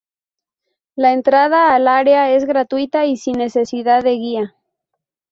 [0.95, 4.55] La entrada al área es gratuita y sin necesidad de guía.